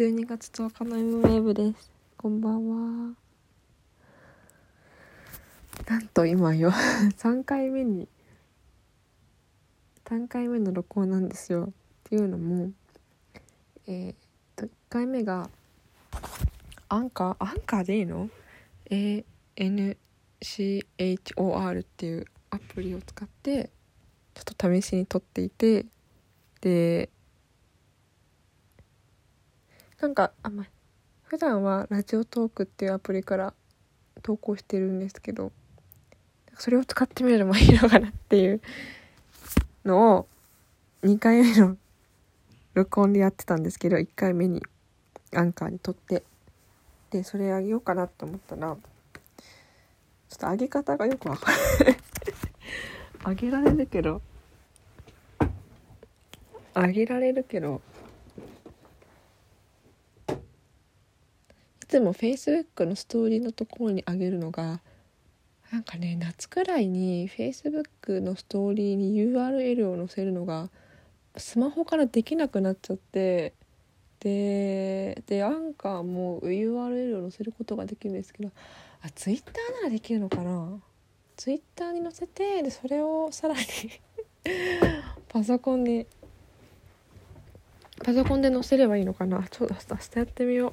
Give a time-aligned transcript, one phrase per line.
[0.00, 1.90] 12月10日の M ウェーブです。
[2.16, 3.14] こんばんは。
[5.86, 6.70] なんと今よ、
[7.18, 8.08] 3回目に、
[10.06, 11.64] 3回目の録音なんですよ。
[11.64, 11.66] っ
[12.04, 12.72] ていうのも、
[13.86, 14.14] えー、
[14.56, 15.50] と、1回目が、
[16.88, 18.30] アンカー、アンカーでいいの
[18.88, 19.96] ?ANCHOR
[21.80, 23.68] っていうアプリを使って、
[24.32, 25.84] ちょっと試しに撮っていて、
[26.62, 27.10] で、
[30.00, 30.66] なんかあまあ
[31.24, 33.54] 普段はラジオトークっていうアプリから
[34.22, 35.52] 投稿してるんですけど
[36.58, 38.60] それを使ってみるのもいいのかなっていう
[39.84, 40.26] のを
[41.02, 41.76] 2回目の
[42.74, 44.62] 録音でやってたんですけど1回目に
[45.34, 46.22] アンカーに撮って
[47.10, 48.76] でそれあげようかなと思ったら
[50.30, 51.54] ちょっと上げ方がよくわかん
[51.86, 51.96] ない。
[53.26, 54.22] 上げられるけど。
[56.74, 57.82] 上げられるけど
[61.90, 64.80] つも Facebook のストーリーのところに上げるのが
[65.72, 70.70] なんかね夏くらいに Facebook のストーリーに URL を載せるのが
[71.36, 73.54] スマホからできなくなっちゃって
[74.20, 78.50] ででアンカーも URL を載せることができるんですけど
[79.02, 80.80] あ Twitter ならできるのかな
[81.36, 83.60] ？Twitter に載せてでそれをさらに
[85.28, 86.06] パソコンに
[88.04, 89.46] パソコンで載せればいいのかな？
[89.48, 90.72] ちょっと明日やってみよう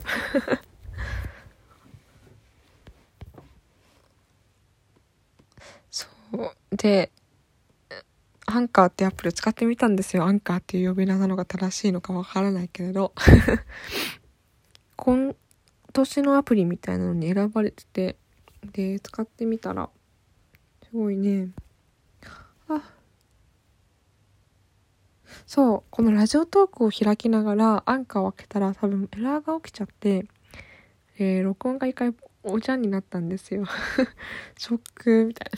[5.90, 6.10] そう
[6.72, 7.12] で
[8.46, 10.24] アンカーってアプリを使ってみたんですよ。
[10.24, 13.14] アンカーっていう呼び名なのが正しいのかわからないけれど。
[14.96, 15.36] 今
[15.94, 18.18] 年のアプリみたいなのに選ばれてて
[18.72, 19.90] で使ってみたら
[20.84, 21.50] すごいね。
[22.70, 22.82] あ。
[25.46, 30.26] そうこのラジオトークを開きながらアンカーを開けたら多分エラーが起きちゃって、
[31.20, 33.66] えー録音が一回おじゃんになったんですよ。
[34.58, 35.52] ショックみたい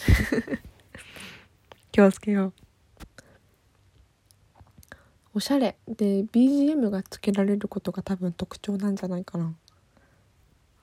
[0.51, 0.57] な。
[1.91, 2.53] 気をつけよう。
[5.33, 5.77] おしゃれ。
[5.87, 9.53] で BGM がつけられることが多分特徴なんじゃないかな。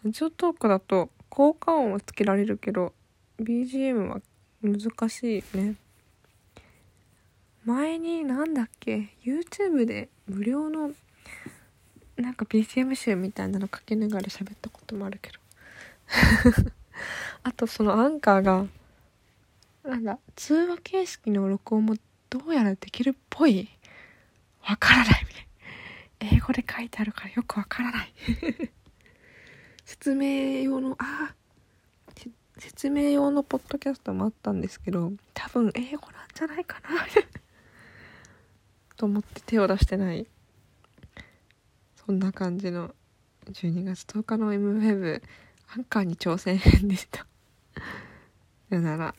[0.04, 2.92] ラジオトークだと効果音はつけられるけど
[3.40, 4.20] BGM は
[4.62, 5.76] 難しいね。
[7.64, 10.92] 前になんだっけ？YouTube で無料の
[12.16, 15.38] なんか BGM 集みたいなのかけながら喋ったこともあるけど。
[17.42, 18.66] あとそのアンカーが
[19.84, 21.94] なんだ通話形式の録音も
[22.30, 23.68] どうやらできるっぽい。
[24.68, 25.46] わからないみたい
[26.36, 28.12] 英語で書いてあるからよくわからない。
[29.84, 31.34] 説明用のあ
[32.16, 36.88] せ説明用のポッドキャストもあったんですけど多分英語なんじゃないかな。
[38.96, 40.26] と思って手を出してない。
[42.06, 42.94] そんな感じの
[43.50, 45.22] 12月10日の M ウェブ
[45.74, 47.26] アンカーに挑戦編でした。
[48.70, 49.14] さよなら。